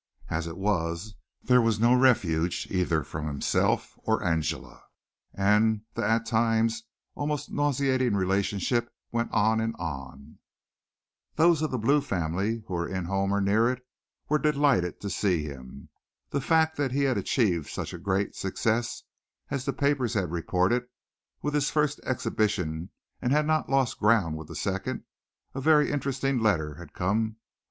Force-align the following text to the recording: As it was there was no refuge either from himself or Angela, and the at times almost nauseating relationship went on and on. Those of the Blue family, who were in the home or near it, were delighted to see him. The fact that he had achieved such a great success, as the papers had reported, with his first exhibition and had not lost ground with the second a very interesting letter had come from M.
As 0.31 0.47
it 0.47 0.57
was 0.57 1.13
there 1.43 1.61
was 1.61 1.79
no 1.79 1.93
refuge 1.93 2.67
either 2.71 3.03
from 3.03 3.27
himself 3.27 3.93
or 4.01 4.23
Angela, 4.23 4.81
and 5.31 5.81
the 5.93 6.03
at 6.03 6.25
times 6.25 6.85
almost 7.13 7.51
nauseating 7.51 8.15
relationship 8.15 8.91
went 9.11 9.31
on 9.31 9.61
and 9.61 9.75
on. 9.75 10.39
Those 11.35 11.61
of 11.61 11.69
the 11.69 11.77
Blue 11.77 12.01
family, 12.01 12.63
who 12.65 12.73
were 12.73 12.87
in 12.87 13.03
the 13.03 13.09
home 13.11 13.31
or 13.31 13.39
near 13.41 13.69
it, 13.69 13.85
were 14.27 14.39
delighted 14.39 14.99
to 15.01 15.09
see 15.11 15.43
him. 15.43 15.89
The 16.31 16.41
fact 16.41 16.77
that 16.77 16.91
he 16.91 17.03
had 17.03 17.19
achieved 17.19 17.69
such 17.69 17.93
a 17.93 17.99
great 17.99 18.33
success, 18.33 19.03
as 19.51 19.65
the 19.65 19.71
papers 19.71 20.15
had 20.15 20.31
reported, 20.31 20.87
with 21.43 21.53
his 21.53 21.69
first 21.69 21.99
exhibition 22.03 22.89
and 23.21 23.31
had 23.31 23.45
not 23.45 23.69
lost 23.69 23.99
ground 23.99 24.35
with 24.35 24.47
the 24.47 24.55
second 24.55 25.03
a 25.53 25.61
very 25.61 25.91
interesting 25.91 26.39
letter 26.39 26.73
had 26.73 26.93
come 26.93 27.17
from 27.17 27.25
M. 27.25 27.35